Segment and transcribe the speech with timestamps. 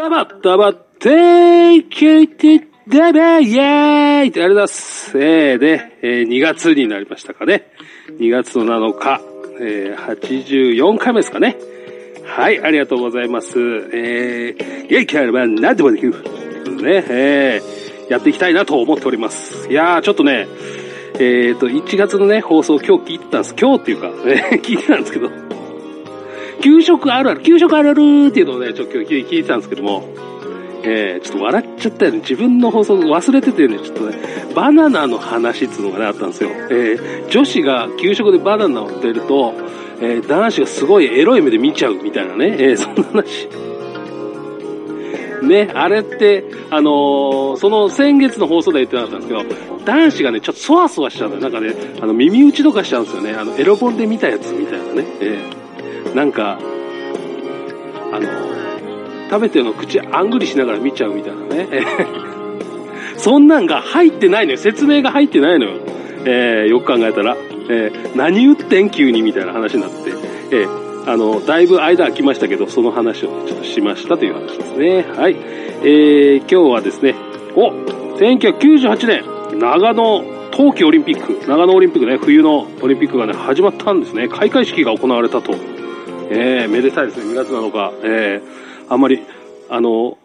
[0.00, 5.18] ダバッダバッテイケイテダバイェーイってありがとうございます。
[5.18, 7.70] えー、で、えー、2月になりましたかね。
[8.18, 9.20] 2月の7日、
[9.60, 11.58] えー、84回目ですかね。
[12.24, 13.58] はい、ありがとうございます。
[13.92, 16.12] えー、元気あれば何でもできる。
[16.12, 19.70] ね、えー、やっていきたいなと思っております。
[19.70, 20.48] いやー、ちょっとね、
[21.16, 23.54] えーと、1月のね、放送今日聞いてたんです。
[23.60, 25.49] 今日っていうか、ね、聞いてたんですけど、
[26.60, 30.04] 給食あるある、給食あるあるっていうのをね、ちょっと今日聞いてたんですけども、
[30.82, 32.18] えー、ちょっと笑っちゃったよね。
[32.18, 34.16] 自分の放送忘れててね、ちょっとね、
[34.54, 36.50] バナナの話っていうのがね、あったんですよ。
[36.70, 39.54] えー、女子が給食でバナナを出ると、
[40.00, 43.48] えー、男子がすごいエロい目で見ちゃうみたいなね、えー、そんな話。
[45.42, 51.42] ね、あれって、あのーその先月の放送で言ってなかったんですけど、男子がね、ちょっとそわそわしちゃうんだよ。
[51.42, 53.32] なんかね、あの、耳打ちとかしちゃうんですよね。
[53.32, 55.06] あの、エロ本で見たやつみたいなね。
[55.20, 55.69] えー
[56.14, 56.58] なんか、
[58.12, 58.50] あの
[59.30, 61.68] 食べてるの口あんぐりしながら見ちゃうみたいなね。
[63.16, 64.58] そんなんが入ってないのよ。
[64.58, 65.72] 説明が入ってないのよ。
[66.24, 67.36] えーよく考えたら。
[67.68, 70.10] えー何言ってん急にみたいな話になって。
[70.50, 75.06] えーあの、だいぶ間空きましたけど、その話をちょっとしましたという話ですね。
[75.16, 75.36] はい。
[75.82, 77.14] えー今日はですね、
[77.54, 77.70] お
[78.18, 84.28] !1998 年、長野冬季オリンピック、長野オリンピックね、冬のオリンピックがね、始まったんですね。
[84.28, 85.54] 開会式が行われたと。
[86.30, 87.92] えーめでたいですね、2月7日。
[88.04, 89.20] えーあんまり、
[89.68, 90.18] あの、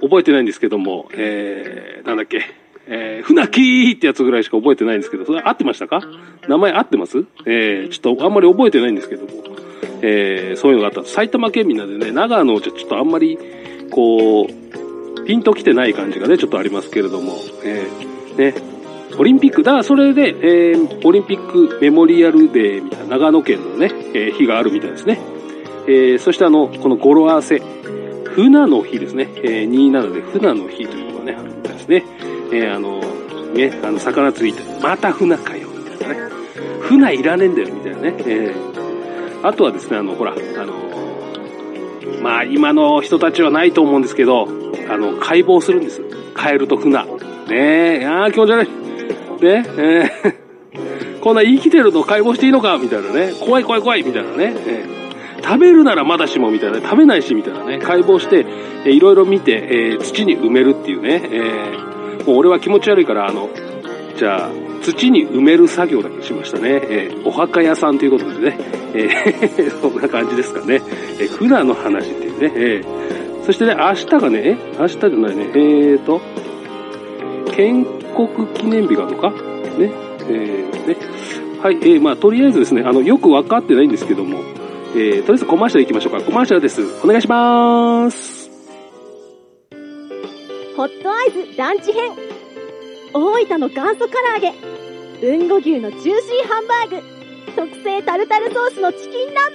[0.00, 2.42] 覚えてないんですけども、えーなんだっけ、
[2.86, 6.00] えー、船木ってやつぐらいしか覚えてないんですけど、それ合ってましたか？
[6.48, 7.24] 名前合ってます？
[7.46, 9.30] えーちょっとあんまり覚えてないんですけども、
[10.02, 11.04] えーそういうのがあった。
[11.04, 13.38] 埼玉県民なんでね、長野じゃちょっとあんまり、
[13.90, 18.54] こう、ピンときてない感じがね、ちょっとありますけれども、えーね、
[19.18, 25.20] オリンピック、だからそれで、えーオリンピックメモリアルデーみたいな、長野県のね、えー日があるみたいですね。
[25.86, 27.60] えーそしてあの、この語呂合わせ、
[28.24, 29.28] 船の日ですね。
[29.42, 32.04] えー27で船の日というのがね、あるみたいですね。
[32.52, 33.00] えーあの、
[33.54, 36.30] ね、あの、魚釣りって、また船かよ、みたいなね。
[36.80, 38.14] 船いらねえんだよ、みたいなね。
[38.26, 38.70] えー
[39.42, 40.74] あとはですね、あの、ほら、あの、
[42.22, 44.46] まあ、今の人たちはないと思うんですけど、
[44.90, 46.02] あの、解剖するんです。
[46.34, 47.02] カエルと船。
[47.06, 48.68] ねえ、ああ、気持ち悪い。
[49.40, 53.32] ねえー こんな生きてるの解剖していいのかみたいなね。
[53.40, 54.54] 怖い怖い怖いみたいなね。
[54.66, 55.00] えー
[55.42, 56.80] 食べるならまだしもみたいな。
[56.82, 57.78] 食べないしみたいなね。
[57.78, 58.44] 解剖して、
[58.84, 61.22] えーいろいろ見て、えー土に埋めるっていうね。
[61.30, 63.48] えーもう俺は気持ち悪いから、あの、
[64.16, 64.48] じゃあ、
[64.82, 66.80] 土に埋める作業だけしましたね。
[66.88, 68.58] えーお墓屋さんということでね。
[68.94, 70.80] えー そんな感じですかね。
[71.18, 72.52] えー、船の話っていうね。
[72.54, 75.50] えーそしてね、明日がね、明日じゃないね。
[75.54, 76.20] えーと、
[78.10, 79.30] 国記念日があるのか？
[79.30, 79.90] ね。
[80.28, 80.96] えーね。
[81.62, 84.38] はい、えーまあ、とりあえずですね、あの、よくわかってないんですけども、
[84.94, 86.20] えーとりあえずコマーシャル行きましょうか。
[86.22, 86.82] コマーシャルです。
[87.04, 88.50] お願いしまーす。
[90.76, 92.12] ホットアイズランチ編
[93.12, 94.54] 大分の元祖唐揚げ
[95.20, 97.02] 豊後牛のジューシーハンバーグ
[97.54, 99.54] 特製タルタルソースのチキン南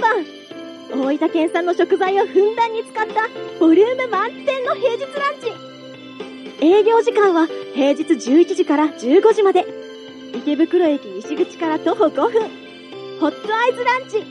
[0.93, 3.27] 蛮大分県産の食材をふんだんに使った
[3.59, 5.11] ボリューム満点の平日ラン
[5.41, 5.74] チ
[6.61, 9.65] 営業時間は平日11時から15時まで
[10.33, 12.41] 池袋駅西口から徒歩5分
[13.19, 14.23] ホットアイズランチ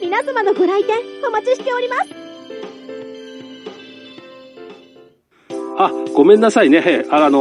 [0.00, 2.10] 皆様のご来店お待ちしております
[5.76, 7.06] あ、ごめんなさいね。
[7.10, 7.38] ああの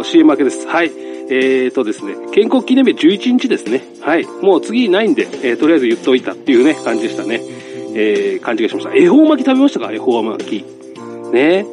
[0.00, 0.66] ー CM 明けです。
[0.68, 0.88] はい。
[1.30, 3.82] えーとですね、建国記念日11日ですね。
[4.02, 4.26] はい。
[4.42, 7.40] もう次ないんで、えーとりあえず言っといたっていうね、感じでしたね。
[7.94, 8.94] えー、感じがしました。
[8.94, 9.92] 恵方巻き食べましたか？
[9.92, 10.64] 恵方巻き。
[11.32, 11.64] ね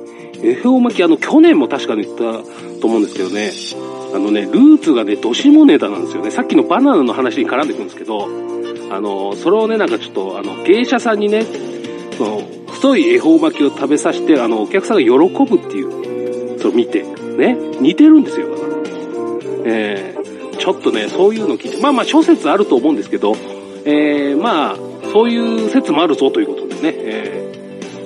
[0.43, 2.23] 恵方巻き、あの、去年も確かに言った
[2.79, 3.51] と思うんですけどね。
[4.13, 6.31] あのね、ルーツがね、どしもネタなんですよね。
[6.31, 8.27] さっきのバナナの話に絡んでくるんですけど、
[8.89, 11.45] あの、それをね、なんかちょっと、あの、芸者さんにね、
[12.17, 18.73] その、太い恵方巻きを食べさせて、あの、お客さんが喜ぶっていう、それを見て、ね、似てるんですよ、だから。
[19.65, 23.35] えー、ちょっとね、そういうの聞いて、まあまあ諸説あると思うんですけど、
[23.83, 24.77] えー、まあ、
[25.11, 27.51] そういう説もあるぞということでね、え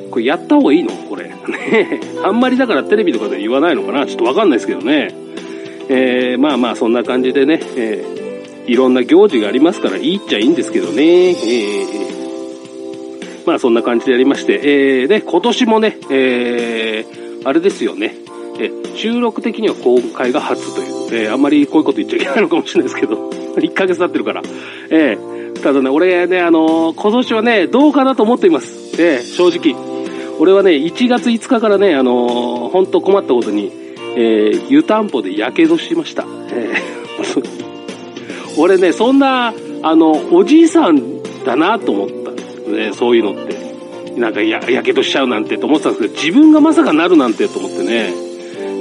[0.08, 0.92] ー、これやった方がいいの？
[1.48, 4.06] ね あんまりだからテレビとかで言わないのかな？
[4.06, 5.14] ちょっとわかんないですけどね。
[5.90, 11.30] えー、まあまあそんな感じでね、えー、いろんな行事がありますからいいっちゃいいんですけどね。
[11.30, 12.12] えー
[13.46, 18.16] まあそんな感じでやりまして、えー、で、今年もね、えー、あれですよね、
[18.60, 20.84] えー収録的には今回が初とい
[21.20, 24.44] う、えーあんまりこういうこと言っちゃいけないのかもしれないですけど、 1ヶ月経ってるから。
[24.92, 28.96] えーただね、俺ね、あのー今年はね、どうかなと思っています。
[29.02, 29.76] えー正直。
[30.42, 33.72] 俺はね、1月5日からね、あのー、本当困ったことに、
[34.18, 36.26] えー湯たんぽで火傷しました。
[36.52, 37.62] えー
[38.58, 39.54] 俺ね、そんな、
[39.84, 44.20] あの、おじいさんだなと思ったね、そういうのって。
[44.20, 48.12] なんかや、やけどしちゃうなんてと思ってたんですけど、自分がまさかなるなんてと思ってね。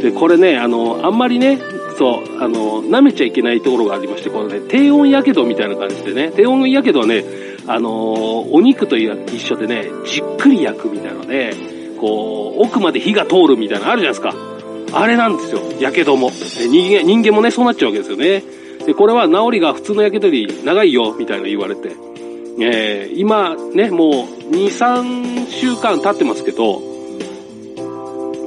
[0.03, 1.59] で、これね、あの、あんまりね、
[1.99, 7.23] そう、あの、舐めちゃいけないところがありまして、このね、低温やけどみたいな感じでね、低温やけどはね、
[7.73, 11.55] あの、お肉と一緒でね、じっくり焼くみたいなので、
[12.01, 14.35] こう、奥まで火が通るみたいなのあるじゃないですか。
[14.93, 16.31] あれなんですよ、やけども。
[16.31, 18.43] 人間、人間もね、そうなっちゃうわけですよね。
[18.87, 21.93] で、これは治りが普通のやけどより長いよ、みたいな言われて。
[22.61, 26.83] えー、今ね、もう2、3週間経ってますけど、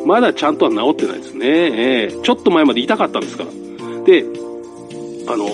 [0.05, 1.47] まだちゃんとは治ってないですね。
[1.47, 3.49] えー、ちょっと前まで痛かったんですから。
[4.03, 4.25] で、
[5.27, 5.47] あの、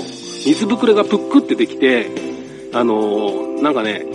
[0.44, 2.30] 水ぶくれがぷっくってできて、
[2.74, 4.06] あのー、なんかね、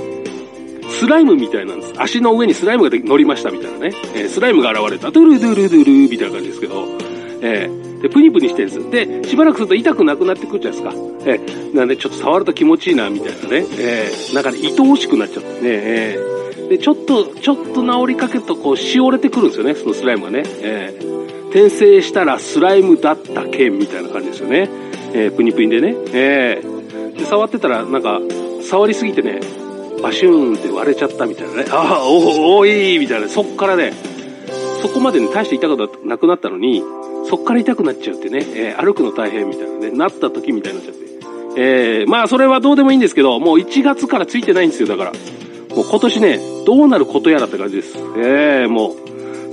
[0.89, 1.93] スライムみたいなんです。
[1.97, 3.93] 足の上にスライムが乗りましたみたいなね。
[4.15, 5.11] えー、スライムが現れた。
[5.11, 6.87] ドゥルドゥルドゥルみたいな感じですけど、
[7.43, 9.23] えー、で、プニプニしてるんです。
[9.23, 11.05] で、しばらくすると痛くなくなってくるじゃないですか。
[11.27, 13.67] えー、なんでちょっと触ると気持ちいいな、みたいなね。
[13.79, 15.59] えー、なんかね、愛おしくなっちゃってね。
[15.62, 20.45] えー、で、ちょっと、ちょっと治りかけるとこう、しおれてくるんですよね、そのスライムがね。
[20.62, 24.71] えー、転生したらスライムだった剣みたいな感じですよね。
[25.12, 25.97] えー、プニプニでね。
[26.12, 26.74] えー、
[27.16, 28.20] で、触ってたら、なんか、
[28.62, 29.40] 触りすぎてね、
[30.02, 31.64] バシューンって割れちゃったみたいなね。
[31.70, 33.28] ああ、おおいみたいな。
[33.28, 33.93] そっからね、
[34.82, 36.82] そこまでね、大して痛くなくなったのに、
[37.28, 41.05] そっから痛くなっちゃうってね、えー、歩くの大変みたいなね、なった時みたいになっちゃって。
[41.56, 45.12] えー、まあそれはどうでもいいんですけど、もう1月からついてないんですよ、だから。
[45.75, 47.96] もう今年ね、どうなることやらって感じです。
[48.19, 49.04] えー、もう、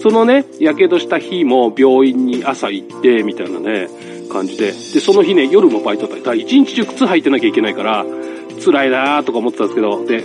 [0.02, 3.88] そのね、火傷した日も病院に朝行って、みたいなね、
[4.32, 4.68] 感じで。
[4.68, 6.34] で、その日ね、夜もバイトだった。
[6.34, 8.06] 一日中靴履いてなきゃいけないから、
[8.66, 10.24] 辛いなーとか思ってたんですけど、で、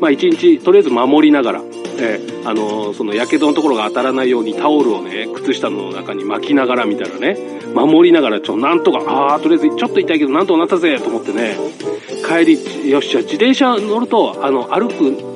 [0.00, 1.62] まあ一日、とりあえず守りながら、
[1.98, 7.36] え、あのー、その、やけどのところが当たらないようにタオルをね、靴下の中に巻きながらみたいなね、
[7.74, 11.56] 守りながら、ちょ、なんとか、あー、とりあえずちょっと痛いけど、なんとかなったぜと思ってね、
[12.26, 15.32] 帰り、よっしゃ、自転車乗ると、あの、歩く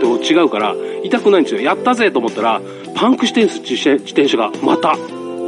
[0.00, 0.74] と違うから、
[1.04, 1.60] 痛くないんですよ。
[1.60, 2.60] やったぜと思ったら、
[2.94, 4.50] パンクしてんす、自転車が。
[4.62, 4.96] また。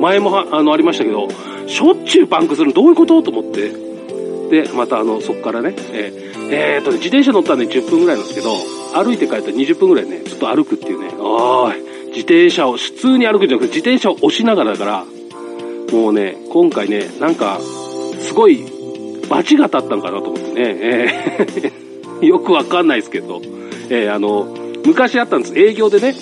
[0.00, 1.28] 前もあの、ありましたけど、
[1.66, 3.72] しょっちゅうパンクするのどういうことと思って。
[4.50, 8.54] で、またあの、そこからね、えー、えー、と、自転車乗ったらね、10分ぐらいなんですけど、
[8.94, 11.76] 歩いて帰ったら20分ぐらいね、ずっと歩くっていうね、おい、
[12.08, 15.04] 自転車を、普通に歩くんじゃなくて、自転車を押しながらだから、
[15.92, 17.58] もうね、今回ね、なんか、
[18.20, 18.64] すごい、
[19.28, 21.86] 罰が立ったのかなと思ってね、えー
[22.26, 23.42] よくわかんないですけど、
[23.90, 25.58] えー、あの、昔あったんです。
[25.58, 26.14] 営業でね、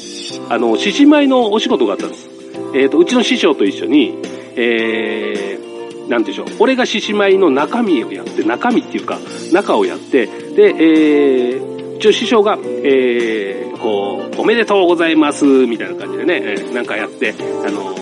[0.48, 2.28] あの、獅子舞のお仕事があったんです。
[2.74, 4.18] え、ー、と、うちの師匠と一緒に、
[4.56, 6.46] えー、なんでしょう。
[6.58, 9.18] 俺が獅子舞の中身をやって、中身っていうか、
[9.52, 17.34] 中をやって、で、えー、一応師匠が、えー、こう、おめでとうございます、みたいな感じでね、えー、なんかやって、
[17.66, 17.94] あの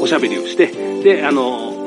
[0.00, 0.66] おしゃべりをして、
[1.02, 1.86] で、あの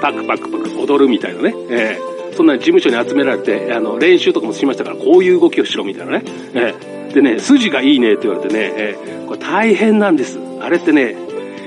[0.00, 6.24] パクパクパク踊るみたいなね、えー、そんな事務所に集められて、あの、練習とかもしましたから、こういう動きをしろみたいなね、
[6.54, 10.38] え、でね、筋がいいねって言われてね、えー、これ大変なんです。
[10.60, 11.16] あれってね、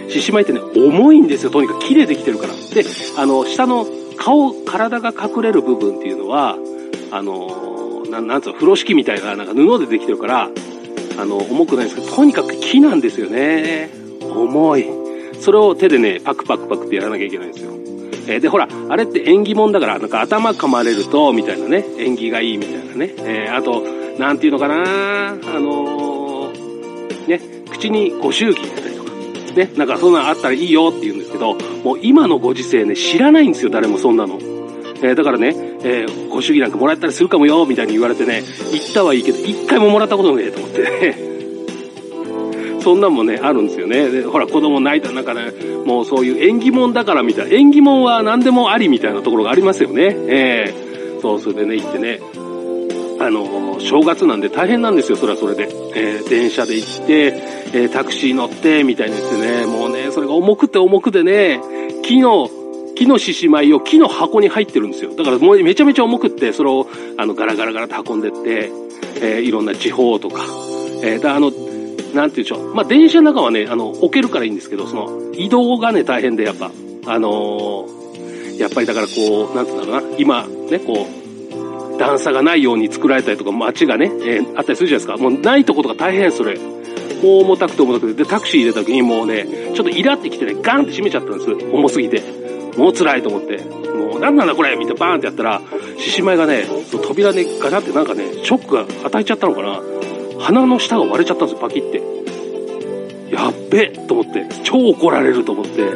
[0.10, 1.80] 獅子舞ってね、重いんですよ、とにかく。
[1.82, 2.54] 木でできてるから。
[2.54, 2.84] で、
[3.18, 3.86] あの、下の
[4.18, 6.58] 顔、体が隠れる部分っていうのは、
[7.12, 10.50] あの、ななんつうの、風呂敷みたいな、なんか布でできてるから、
[11.18, 13.90] あの、重くないんですけど、とにかく木なんですよね。
[14.22, 14.86] 重い。
[15.40, 17.72] それを手でね、パクパクパクってやらなきゃいけないんですよ。
[18.28, 23.14] えー、で、ほら、あれって縁起物だから、なんか頭噛まれると、みたいなね、縁起がいいみたいなね。
[23.20, 23.84] えー、あと、
[24.18, 29.12] なんていうのかなあのー、ね、口にご祝儀入れたりとか、
[29.56, 34.38] ね、なんかそんなのあったらいいよって言うんですけど、もう今のご時世ね、知らないんですよ、誰もそんなの。
[35.02, 35.54] えー、だからね、
[35.84, 41.36] えー、ご祝儀なんかもらったりするかもよ、みたいに言われてね、行ったはいいけど、一回ももらったことねえと思ってね。
[42.82, 44.10] そんなんもね、あるんですよね。
[44.10, 45.52] で、ほら、子供泣いた、なんかね、
[45.86, 50.16] もうそういう縁起物だからみたいな、縁起物は何でもありみたいなところがありますよね。
[50.28, 52.20] ええー、そう、それでね、行ってね、
[53.20, 55.70] あの、正月なんで大変なんですよ、それはそれで。
[55.96, 57.34] えー、電車で行って、
[57.74, 61.60] えー、タクシー乗って、みたいに言ってね、もうね、それが重くて重くてね、
[62.04, 62.50] 木の、
[62.96, 65.16] 木の獅子舞を木の箱に入ってるんですよ。
[65.16, 68.72] だからもうめちゃめちゃ重くって、それを、あの、ガラガラガラと運んでって、
[69.22, 70.44] えー、いろんな地方とか、
[71.02, 71.66] えー、だあの、なんて
[72.14, 72.76] 言うんでしょう。
[72.76, 76.72] まあ、電車の中はね、あの、置けるからいいんですけど、その、移動がね、大変で、やっぱ、
[77.06, 77.88] あの、
[78.58, 81.25] やっぱりだからこう、なんて言うんだろうな、今、ね、こう、
[81.98, 85.18] 段差がないように作られたりとか、街がね、えー、あったりするじゃないですか。
[85.18, 86.58] もうないとことか大変、それ。
[86.58, 91.52] もう重たくて重たくて、で、タクシー入れた時にもうね、ちょっとイラってきてね、ガンって閉めちゃったんです。
[91.72, 92.22] 重すぎて。
[92.78, 93.58] もう辛いと思って。
[93.64, 95.62] もう、なんなんだこれみたいなバーンってやったら、
[95.98, 99.82] 獅子舞がね、扉ね、ガチャってなんかね、ショックが与えちゃったのかな。
[100.40, 102.02] 鼻の下が割れちゃったんですよ、パキって。
[103.32, 105.90] やっべと思って、超怒られると思って。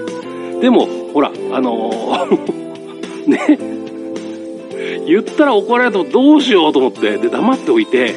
[0.62, 2.70] でも、ほら、あのー
[3.30, 3.79] ね、
[5.10, 8.14] 言ったら怒られるとどうしようと思って、で、黙っておいて、で、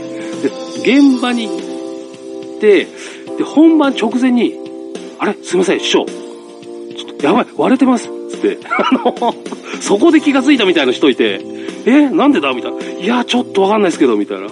[0.83, 2.87] 現場に行って、
[3.39, 4.55] で、本番直前に、
[5.19, 5.35] あれ？
[5.43, 6.05] すいません、師匠。
[6.07, 8.09] ちょっと、やばい、割れてます。
[8.31, 9.35] つって、あの、
[9.81, 11.41] そこで気がついたみたいな人いて、
[11.87, 12.53] え、なんでだ？
[12.53, 12.79] みたいな。
[13.01, 14.47] いや、ちょっとわかんないですけど、みたいな。
[14.47, 14.49] え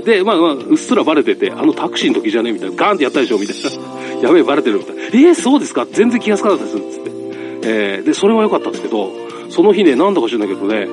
[0.00, 2.52] ーで、まあまあ、うっすらバレてて、あのタクシーの時じゃね？
[2.52, 2.76] みたいな。
[2.76, 3.38] ガーンってやったでしょ？
[3.38, 4.22] みたいな。
[4.28, 5.02] やべえ、バレてるみたいな。
[5.02, 5.86] えー、そうですか？
[5.90, 6.98] 全然気がつかなかったです。
[6.98, 7.10] つって。
[7.64, 9.10] えーで、それは良かったんですけど、
[9.50, 10.88] その日ね、なんだか知らないけどね、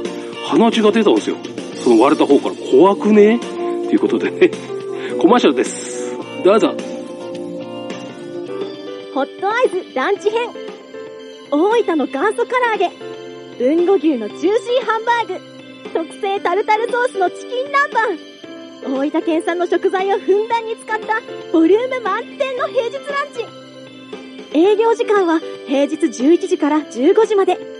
[0.51, 1.38] 鼻血が出たんですよ。
[1.81, 2.55] その割れた方から。
[2.55, 3.38] 怖くね？
[3.38, 3.46] って
[3.93, 4.51] いうことでね。
[5.17, 6.13] コマーシャルです。
[6.43, 6.75] どうぞ。
[9.13, 10.50] ホットアイズランチ編
[11.51, 12.91] 大分の元祖唐揚げ
[13.63, 15.39] 豊後牛のジューシーハンバーグ
[15.93, 17.93] 特製タルタルソースのチキン南
[18.84, 21.22] 蛮大分県産の食材をふんだんに使った
[21.53, 23.03] ボリューム満点の平日ラン
[24.51, 27.71] チ営業時間は平日11時から15時まで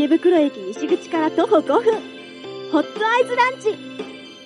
[0.00, 1.82] 池袋駅西口から徒歩5分
[2.72, 3.76] ホットアイズランチ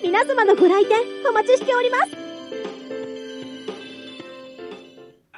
[0.03, 0.97] 皆様のご来店
[1.29, 2.07] お待ちしております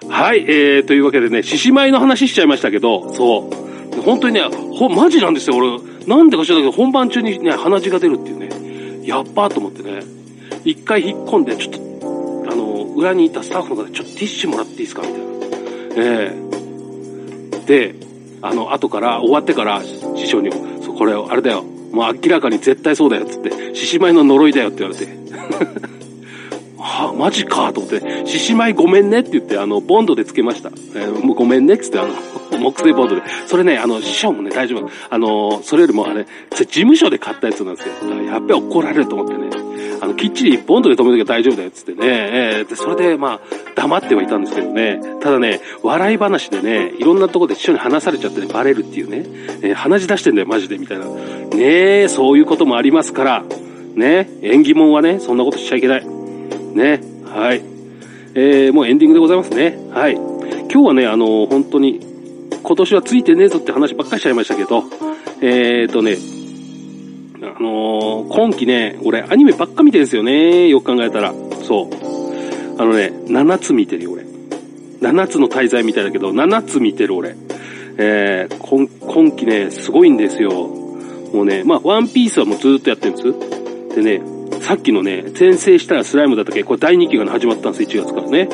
[0.10, 3.48] はい、えー、というわけでね、獅子舞の話しちゃいましたけど、そ
[3.96, 4.02] う。
[4.02, 5.78] 本当にね、ほ、マジなんですよ、俺。
[6.08, 8.50] なんでか知らないけど、本番中にね、鼻血が出るっていうね。
[9.08, 10.02] やっばーと思ってね。
[10.64, 11.80] 一回引っ込んで、ちょっと、
[12.52, 15.26] あの、裏にいたスタッフの方で、ちょっとティッシュもらっていいですかみたいな。
[15.98, 16.38] ええ
[17.68, 18.07] で、
[18.42, 19.82] あの、後から、終わってから、
[20.16, 20.52] 師匠に、
[20.82, 21.64] そう、これ、あれだよ。
[21.92, 23.76] もう明らかに絶対そうだよ、つって。
[23.76, 25.18] 獅子舞の呪いだよって言われて。
[26.80, 30.70] はあ、マジかと思って、獅子舞ごめんねって言って、あの、ボンドでつけました。
[30.70, 32.14] えーもうごめんねっつって、あの、
[32.60, 33.24] 木製ボンドで。
[33.46, 34.90] それね、あの、師匠もね、大丈夫。
[35.10, 36.26] あの、それよりもあれ、
[36.56, 37.94] 事務所で買ったやつなんですよ。
[38.04, 39.50] だからやっべ怒られると思ってね。
[40.02, 41.98] あの、きっちりボンドで止めときゃ大丈夫だよつってね。
[42.02, 43.40] えーで、それで、まあ、
[43.76, 45.00] 黙ってはいたんですけどね。
[45.22, 49.26] ただね、笑い話でね、いろんなとこで師匠に話されちゃってね、バレるっていうね。
[49.62, 51.06] えー鼻血出してんだよ、マジで、みたいな。
[51.06, 53.44] ねえ、そういうこともありますから。
[53.96, 56.06] ね、縁起物はね、そんなことしちゃいけない。
[56.74, 57.02] ね。
[57.26, 57.62] はい。
[58.36, 59.78] えー、もうエンディングでございますね。
[59.92, 60.14] はい。
[60.14, 62.00] 今日はね、あの本当に、
[62.62, 64.84] 今年はついてねえぞって話ばっかりしちゃいましたけど、
[65.42, 66.18] えーとね、
[67.60, 70.68] あのー今期ね、俺アニメばっか見てるんですよね。
[70.68, 71.34] よく考えたら。
[71.64, 72.80] そう。
[72.80, 74.26] あのね、7つ見てるよ、俺。
[75.02, 77.36] 7つの滞在みたいだけど、7つ見てる俺。
[77.98, 80.52] えー、今今期ね、すごいんですよ。
[81.34, 83.96] もうね、まあ、ワンピースはもうずっとやってるんです。
[83.96, 84.22] でね、
[84.62, 86.64] さっきのね、転生したらスライムだったっけ？
[86.64, 88.50] これ第2期がね始まったんです、1月からね。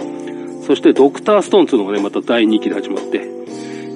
[0.66, 3.30] そして、ドクターストーンっていうのがね、また第2期で始まって。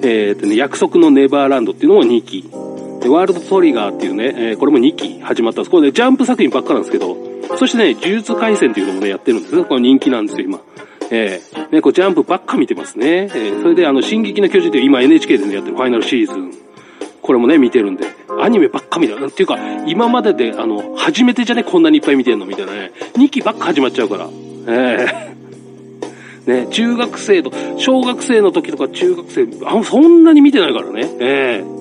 [0.02, 2.44] えーとね、約束のネバーランドっていうのも2期。
[3.00, 5.70] で、ワールドトリガーっていうね、えーこれも2期始まったんです。
[5.70, 7.16] これね、ジャンプ作品ばっかなんですけど、
[7.56, 10.60] そしてね、呪術回戦っていうのもね、やってるんですこれ人気なんですよ、今。
[11.10, 13.30] えー、ね、これジャンプばっか見てますね。
[13.34, 16.52] えーそれで、あの、進撃の巨人っていう今 NHK でね、やってるファイナルシーズン。
[17.22, 18.06] これもね、見てるんで。
[18.40, 19.26] アニメばっか見てる。
[19.26, 22.92] っていうか、今までで、あの、初めてじゃね、こんなにいっぱい見てんのみたいなね。
[23.14, 24.28] 2期ばっか始まっちゃうから。
[24.68, 25.38] ええ
[26.48, 31.06] ね、中学生と、小学生の時とか中学生、あそんなに見てないからね。
[31.20, 31.77] ええ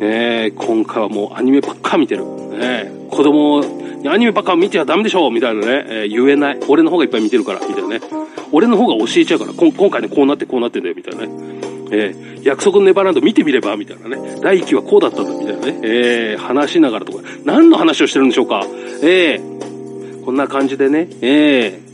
[0.00, 2.24] ええ今回はもうアニメばっか見てる。
[2.54, 3.62] ええ子供
[4.06, 6.60] アニメばっか見てはダメでしょみたいなね、ええ言えない。
[6.68, 8.00] 俺の方がいっぱい見てるから、みたいなね。
[8.52, 11.32] 俺の方が教えちゃうから、今回ね、こうなってこうなってんだよ、みたいなね。
[11.90, 14.36] ええ約束のネバーランド見てみれば、みたいなね。
[14.40, 15.80] 第1期はこうだったんだ、みたいなね。
[15.82, 18.64] ええ話しながらとか、何の話をしてるんでしょうか。
[19.02, 21.88] ええこんな感じでね、ええ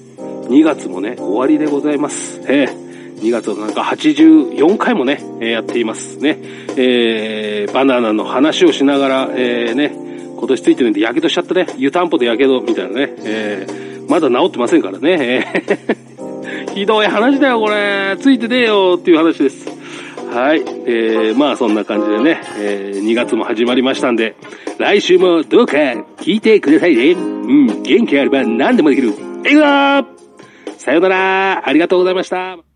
[0.49, 2.43] 2月もね、終わりでございます。
[2.47, 2.84] ええ
[3.25, 6.39] 2月はなんか84回もね、えやっていますね。
[6.77, 9.89] えーバナナの話をしながら、えーね、
[10.37, 11.67] 今年ついてるんで、やけどしちゃったね。
[11.79, 13.15] 湯たんぽでやけど、みたいなね。
[13.25, 15.45] えーまだ治ってませんからね。
[15.47, 18.17] えー ひどい話だよ、これ。
[18.19, 19.67] ついてねえよ、っていう話です。
[20.31, 20.63] はい。
[20.87, 24.37] えー、まあそんな感じでね、えー2月も始まりましたんで、
[24.79, 25.79] 来週もどうか
[26.19, 27.13] 聞いてくださいね。
[27.13, 29.15] うん、元気あれば何でもできる。
[29.47, 30.15] えいわー
[30.79, 32.74] さよならありがとうございました